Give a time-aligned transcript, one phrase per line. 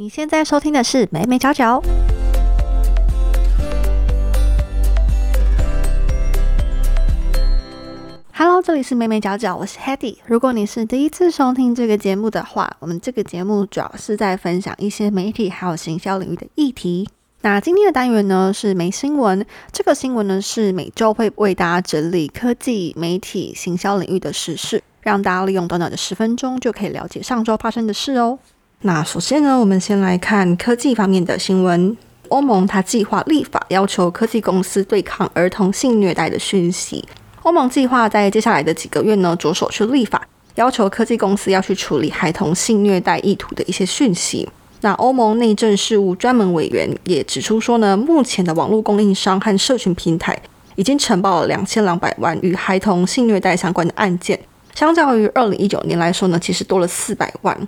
[0.00, 1.82] 你现在收听的是美美角角。
[8.32, 10.18] Hello，这里是美美角角，我是 Hedy。
[10.24, 17.08] 如果你是第一次收听这个节目的话，我们这个节目主要是在分享一些媒体还有行销领域的议题。
[17.40, 28.38] 那今天的单元呢是没新闻，这个新闻呢是每周会为大家整理科技、媒体、行销领域的时事，让大家利用短短的十分钟就可以了解上周发生的事哦。
[28.82, 31.96] 那首先呢，我们先来看科技方面的新闻。
[32.28, 37.04] 欧盟它计划立法要求科技公司对抗儿童性虐待的讯息。
[37.42, 40.24] 欧盟计划在接下来的几个月呢，着手去立法，
[40.54, 44.48] 要求科技公司要去处理孩童性虐待意图的一些讯息。
[44.82, 50.40] 那欧盟内政事务专门委员也指出说呢，目前的网络供应商和社群平台
[50.76, 54.38] 已经承报了两千两百万与孩童性虐待相关的案件，
[54.76, 57.58] 相较于二零一九年来说呢，其实多了四百万。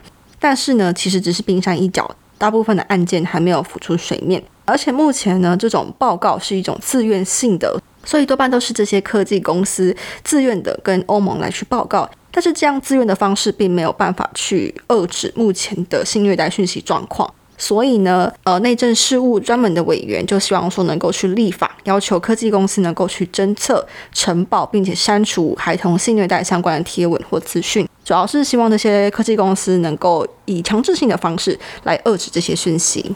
[0.41, 4.43] 但是呢，其实只是冰山一角，大部分的案件还没有浮出水面。
[4.65, 12.09] 而且目前呢，这种报告是一种自愿性的，所以多半都是这些科技公司自愿的跟欧盟来去报告。
[12.31, 17.33] 但是这样自愿的方式并没有办法去遏制目前的性虐待讯息状况。
[17.61, 27.87] 所以呢，呃，内政事务专门的委员就希望说能够去立法，要求科技公司能够去侦测、呈报，并且删除孩童性虐待相关的贴文或资讯。
[28.03, 33.15] 主要是希望这些科技公司能够以强制性的方式来遏制这些讯息。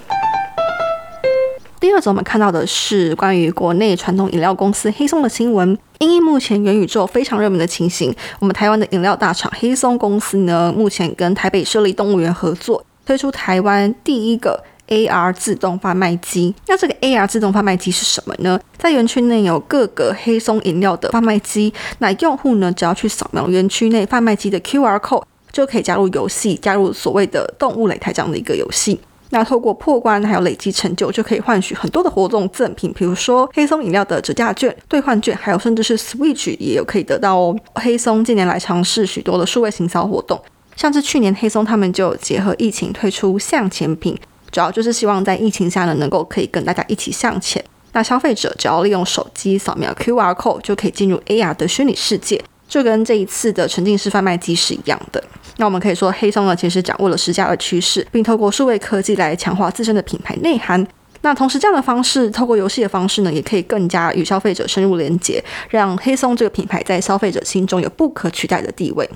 [1.81, 5.77] 第二则我们看到的是关于国内传统饮料公司黑松的新闻。
[6.01, 12.85] 因为目前元宇宙非常热门的情形，我们台湾的饮料大厂黑松公司呢，目前跟台北设立动物园合作。
[13.07, 16.55] 推出台湾第一个 AR 自动贩卖机。
[16.67, 18.61] 那这个 AR 自动贩卖机是什么呢？
[18.77, 29.01] 在园区内有各个黑松饮料的贩卖机，那用户呢只要去扫描园区内贩卖机的 QR code，就可以加入游戏，加入所谓的动物擂台这样的一个游戏。
[29.31, 37.57] 那透过破关还有累积成就，就可以换取很多的活动赠品，比如说黑松饮料的折价券、兑换券，还有甚至是 Switch 也有可以得到哦。
[37.75, 40.41] 黑松近年来尝试许多的数位行销活动。
[40.77, 44.19] 像是去年黑松他们就结合疫情推出向前品，
[44.51, 47.65] 主要就是希望在疫情下呢，能够可以跟大家一起向前。
[47.93, 55.23] 那消费者只要利用手机扫描 QR code 就可以进入 AR 的虚拟世界，就跟这一次的沉浸式贩卖机是一样的。
[55.59, 60.85] 那我们可以说黑松呢其实掌握了时下的趋势，并透过数位科技来强化自身的品牌内涵。
[61.23, 69.09] 那同时这样的方式，透过游戏的方式呢，也可以更加与消费者深入连接，让黑松这个品牌在消费者心中有不可取代的地位。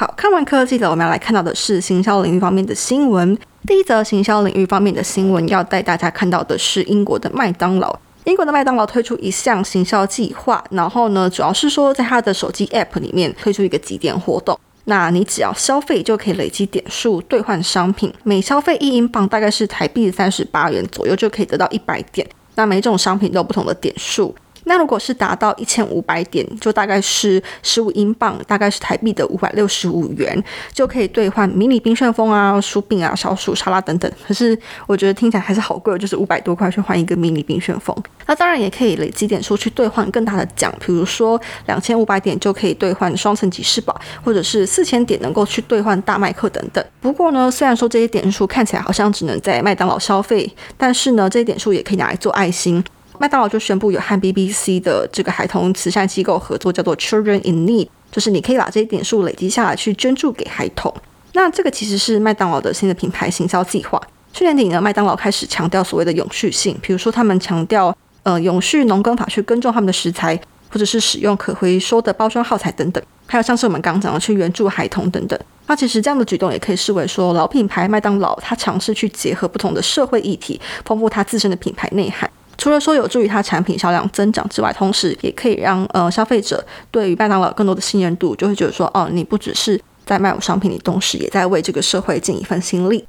[0.00, 3.36] 好看完科技的，我们要来看到的是行销领域方面的新闻。
[3.66, 7.94] 第一则行销领域方面的新闻要带大家看到的是英国的麦当劳。
[8.24, 14.58] 英国的麦当劳推出一项行销计划，然后呢，主要是说在它的手机 App 里面推出一个几点活动。
[14.84, 22.26] 那你只要消费就可以累积点数兑换商品，每消费一英镑大概是台币三十八元左右就可以得到一百点。
[22.54, 24.34] 那每种商品都有不同的点数。
[24.70, 30.40] 那如果是达到一千五百点，就大概是十五英镑，大概是台币的五百六十五元，
[30.72, 34.08] 就可以兑换迷你冰旋风啊、薯饼啊、小薯沙拉等等。
[34.24, 37.96] 可是我觉得听起来还是好贵，就是五百多块去换一个迷你冰旋风。
[38.26, 46.84] 那当然也可以累积点数去兑换更大的奖，比如说两千五百点就可以兑换双层吉士堡，或者是四千点能够去兑换大麦克等等。
[47.00, 52.84] 不过呢，虽然说这些点数看起来好像只能在麦当劳消费，但是呢，这些点数也可以拿来做爱心。
[53.20, 60.90] 麦当劳就宣布有和 BBC 的这个孩童慈善机构合作，叫做 Children in Need，就是你可以把这些点数累积下来去捐助给孩童。
[61.34, 64.00] 那这个其实是麦当劳的新的品牌行销计划。
[64.32, 70.34] 去年底呢，麦当劳开始强调所谓的永续性，比如说他们强调呃永续农耕法去耕种他们的食材，
[70.70, 75.38] 或者是使用可回收的包装耗材等等，还有像是我们刚讲的去援助孩童等等。
[75.66, 82.28] 那其实这样的举动也可以视为说老品牌麦当劳，它尝试去结合不同的社会议题，丰富它自身的品牌内涵。
[82.60, 93.06] 除了说有助于它产品销量增长之外，同时也可以让呃消费者对于麦当劳更多的信任度，就会觉得说，哦，你不只是在卖我商品，你同时也在为这个社会尽一份心力。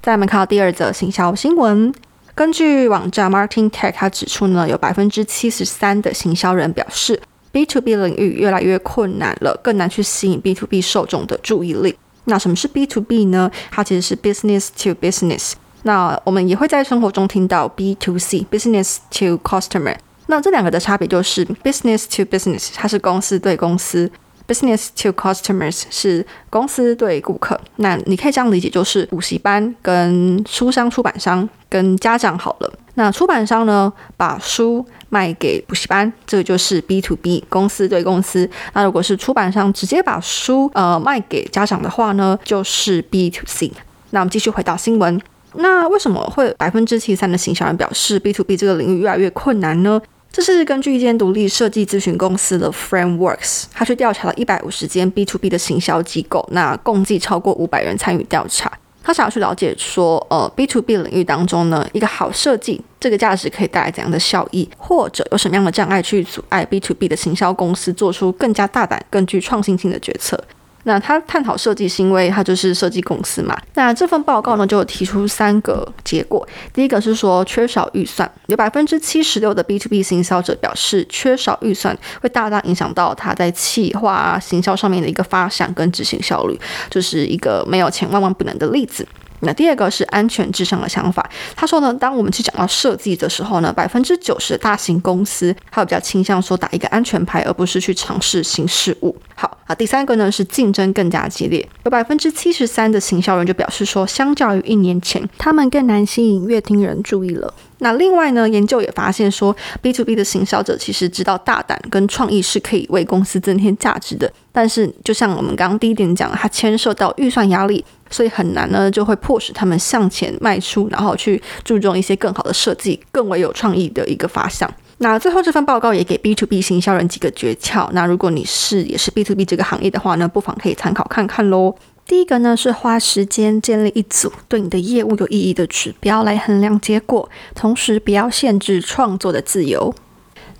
[0.00, 1.92] 再我们看到第二则行销新闻，
[2.36, 7.20] 根据网站 Martin Tech 它指出呢，有百分之七十三的行销人表示
[7.50, 11.96] ，B to B 领域越来越困难了，更难去吸引 B to B 受众的注意力。
[12.26, 13.50] 那什么是 B to B 呢？
[13.72, 15.54] 它其实是 Business to Business。
[15.82, 19.96] 那我们也会在生活中听到 B to C（Business to Customer）。
[20.26, 24.10] 那这两个的差别就是 Business to Business，它是公司对公司
[24.46, 27.60] ；Business to Customers 是公司对顾客。
[27.76, 32.72] 那你可以这样理解，就是补习班跟书商、出版商跟家长好了。
[32.94, 38.48] 那出版商呢，把书卖给补习班，这个就是 B to B 公司对公司。
[38.74, 43.72] 那如果是出版商直接把书呃卖给家长的话呢，就是 B to C。
[44.10, 45.20] 那我们继续回到新闻，
[45.54, 50.00] 那为什么会百分之七三的行销人表示 B to B 这个领域越来越困难呢？
[50.32, 58.70] 这是根据一间独立设计咨询公司的 Frameworks，他去调查了一百五十间 B to B 的行销机构，那共计超过五百人参与调查。
[59.02, 70.38] 他想要去了解说，呃，B to B 领域当中呢，一个好设计这个价值可以带来怎样的效益，或者有什么样的障碍去阻碍 B to B 的行销公司做出更加大胆、更具创新性的决策。
[70.84, 73.56] 那他探讨设计是因为他就是设计公司嘛。
[73.74, 76.46] 那这份报告呢，就提出三个结果。
[76.72, 89.06] 第一个是说缺少预算，有百分之七十六的 B to B 行销者表示缺少预算会大大影响到他在企划行销上面的一个发展跟执行效率，就是一个没有钱万万不能的例子。
[89.40, 91.28] 那第二个是安全至上的想法。
[91.56, 99.16] 他说呢，当我们去讲到设计的时候呢，百分之九十的大型公司，他比较倾向说打一个安全牌，而不是去尝试新事物。
[99.34, 107.52] 好啊，第三个呢是竞争更加激烈，有百分之七十三的行销人就表示说，相较于一年前，他们更难吸引乐听人注意了。
[107.82, 117.82] 那另外呢，研究也发现说，B to B 的行销者其实知道大胆跟创意是可以为公司增添价值的，但是就像我们刚刚第一点讲，它牵涉到预算压力。
[118.10, 124.70] 所以很难呢，就会迫使他们向前迈出，然后去注重一些更好的设计，更为有创意的一个发想。
[124.98, 127.88] 那最后这份报告也给 B to B 行销人几个诀窍。
[127.92, 131.74] 那如果你是也是 B to B 这个行业的话呢，不妨可以参考看看喽。
[132.06, 139.94] 第一个呢是花时间建立一组对你的业务有意义的指标来衡量结果，同时不要限制创作的自由。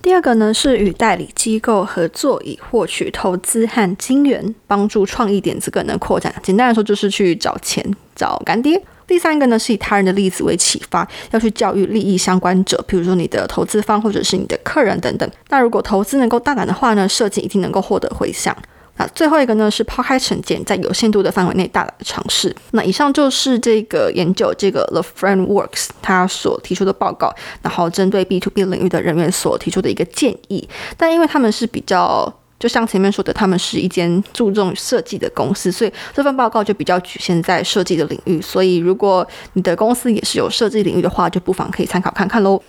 [0.01, 6.33] 第二个呢是与代理机构合作，以获取投资和金源，帮助创意点子更能扩展。
[6.41, 8.81] 简单来说，就是去找钱、找干爹。
[9.05, 15.29] 第三个呢是以他人的例子为启发，要去教育利益相关者，比如说你的投资方或者是你的客人等等。
[15.49, 18.55] 那如果投资能够大胆的话呢，设计一定能够获得回响。
[19.07, 22.55] 最后一个呢是抛开成见，在有限度的范围内大胆尝试。
[22.71, 30.67] 那以上就是这个研究这个 The Frameworks 他所提出的报告，然后针对 B to B 领域的人员所提出的一个建议。
[30.97, 38.41] 但因为他们是比较，就像前面说的，他们是一间注重设计的公司，所以这份报告就比较局限在设计的领域。
[38.41, 42.61] 所以如果你的公司也是有设计领域的话，就不妨可以参考看看喽。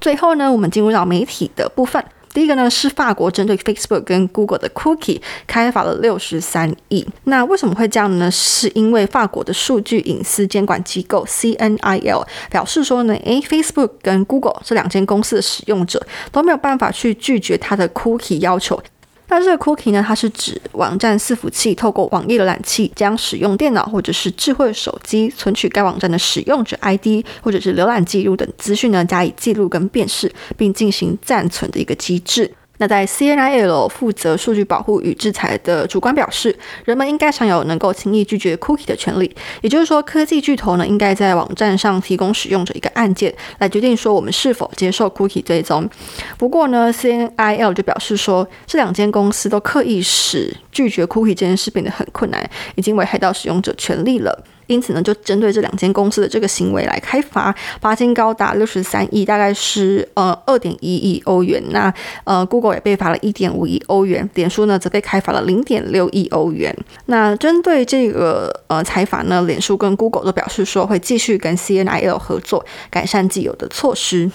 [0.00, 2.04] 最后呢，我们进入到媒体的部分。
[2.34, 7.06] 第一个呢是法国针对 Facebook 跟 Google 的 Cookie 开发了六十三亿。
[7.24, 8.30] 那为什么会这样呢？
[8.30, 18.82] 是因为法国的数据隐私监管机构 CNIL 表示说呢，诶 f a c e b o o k 跟 Google 这两间公司的使用者都没有办法去拒绝它的 Cookie 要求。
[19.28, 20.04] 那这个 cookie 呢？
[20.06, 32.52] 它是指网站伺服器透过网页浏览器将使用电脑或者是智慧手机存取该网站的使用者 ID 或者是浏览记录等资讯呢，加以记录跟辨识，并进行暂存的一个机制。
[32.78, 39.34] 那在 CNIL 负责数据保护与制裁的主管表示，人们应该享有能够轻易拒绝 cookie 的权利。
[39.60, 45.88] 也就是说，科技巨头呢，应该在网站上提供使用者一个按键，来决定说我们是否接受 cookie 追踪。
[46.36, 54.44] 不过呢，CNIL 就表示说，这两间公司都刻意使拒绝 cookie 这件事变得很困难，已经危害到使用者权利了。
[54.66, 61.62] 因此呢，就针对这两间公司的这个行为来开罚，罚金高达六十三亿，大概是呃二点一亿欧元。
[61.70, 61.92] 那
[62.24, 66.74] 呃，Google 也被罚了一点五亿欧元，脸书呢则被开罚了零点六亿欧元。
[67.06, 74.30] 那针对这个呃财阀呢，脸书跟 Google 都表示说会继续跟 CNIL 合作，改善既有的措施。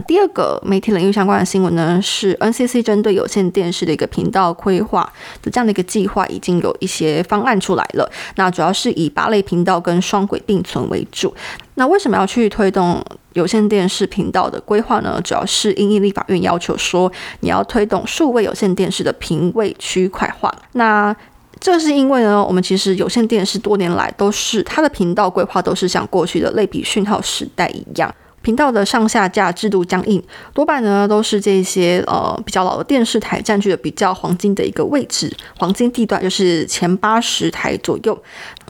[0.00, 5.10] 第二个媒体领域相关的新闻呢，是 NCC 针对有线电视的一个频道规划
[5.42, 8.10] 的这样的一个计划，已经有一些方案出来了。
[8.36, 11.34] 那主要是以八类频道跟双轨并存为主。
[11.74, 15.20] 那为什么要去推动有线电视频道的规划呢？
[15.22, 17.10] 主要是因立法院要求说，
[17.40, 20.54] 你要推动数位有线电视的频位区块化。
[20.72, 21.14] 那
[21.58, 28.14] 这是因为呢，我们其实有线电视多年来都是它的频道规划都是像过去的类比讯号时代一样。
[28.46, 30.22] 频道的上下架制度僵硬，
[30.54, 38.16] 多半呢都是这些呃比较老的电视台占据了比较黄金的一个位置，黄金地段就是前八十台左右。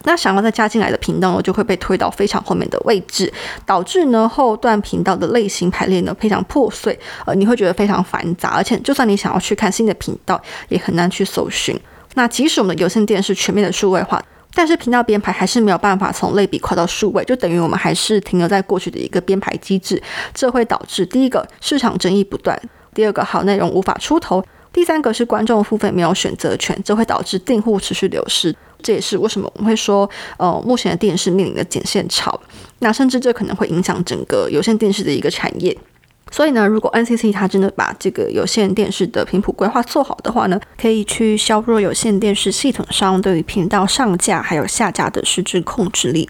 [0.04, 3.30] 那想要再加进来的频道呢，就会被推到非常后面的位置，
[3.66, 10.40] 导致呢后段频道的类型排列呢非常破碎，呃你会觉得非常繁杂，而且就算你想要去看新的频道，
[10.70, 11.78] 也很难去搜寻。
[12.14, 14.24] 那即使我们的有线电视全面的数位化。
[14.56, 22.58] 但是频道编排还是没有办法从类比跨到数位，就等于我们还是停留在过去的一个编排机制，这会导致第一个市场争议不断，
[22.94, 28.56] 第二个好内容无法出头，第三个是观众付费没有选择权，这会导致订户持续流失。
[28.82, 30.08] 这也是为什么我们会说，
[30.38, 32.40] 呃，目前的电视面临的剪线潮，
[32.78, 35.76] 那甚至这可能会影响整个有线电视的一个产业。
[36.32, 46.28] 所以呢，如果 NCC 它真的把这个有线电视的频谱规划做好的话呢，可以去削弱有线电视系统商对于频道上架还有下架的实质控制力。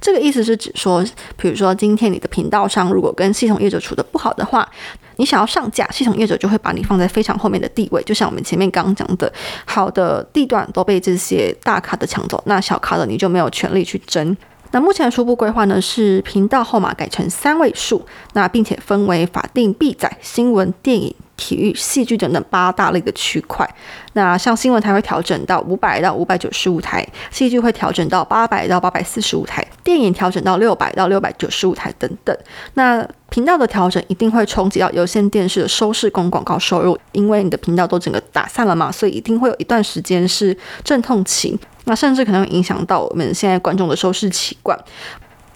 [0.00, 1.04] 这个意思是指说，
[1.36, 4.66] 比如说今天你的频道上如果跟系统业者处的不好的话，
[5.16, 8.02] 你想要上架，系统业者就会把你放在非常后面的地位。
[8.04, 9.30] 就像我们前面刚刚讲的，
[9.66, 14.34] 好的地段都被这些大咖的抢走，那小咖的你就没有权利去争。
[14.72, 21.14] 那目前初步规划呢，是频道号码改成三位数，那并且分为法定必载、新闻、电影。
[21.36, 23.66] 体育、戏剧等等八大类的区块，
[24.12, 32.36] 那像新闻台会调整到五百到五百九十五台，戏剧会调整到八百到八百四十五台，电影调整到六百到六百九十五台等等。
[32.74, 44.78] 那频道的调整一定会冲击到有线电视的收视跟广告收入，因为你的频道都整个打散了嘛，所以一定会有一段时间是阵痛期，那甚至可能影响到我们现在观众的收视习惯。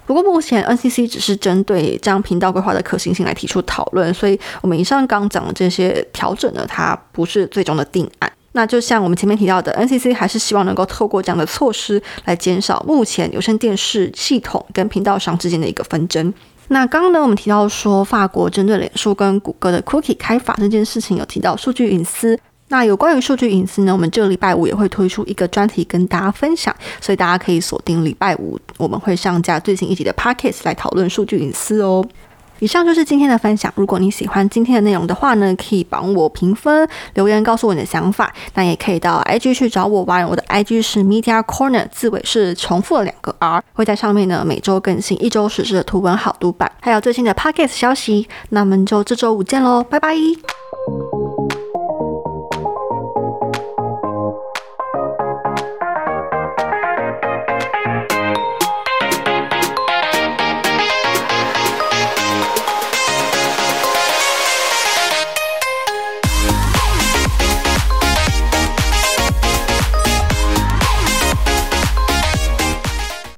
[0.04, 8.30] 不过目前 NCC 只是针对这样频道规划的可行性来提出讨论，所以我们以上刚讲的这些调整呢，它不是最终的定案。
[8.56, 16.32] 那就像我们前面提到的，NCC 还是希望能够透过这样的措施来减少目前有线电视系统跟频道商之间的一个纷争。
[16.68, 22.38] 那刚刚呢，我们提到说法国针对脸书跟谷歌的 Cookie 开发这件事情，有提到数据隐私。
[22.68, 23.92] 那有关于数据隐私呢？
[23.92, 32.02] 我们这个礼拜五也会推出一个专题跟大家分享，所以大家可以锁定礼拜五，我们会上架最新一集的 Pockets 来讨论数据隐私哦。
[32.60, 33.72] 以上就是今天的分享。
[33.76, 38.32] 如果你喜欢今天的内容的话呢，可以帮我评分、留言告诉我你的想法。
[38.54, 48.28] 那也可以到 IG 去找我玩，我的 IG 是 Media Corner，字尾是重复了两个 R，会在上面呢每周更新一周实时的图文好读版，还有最新的 pocket 消息。
[48.50, 50.14] 那我们就这周五见喽，拜拜。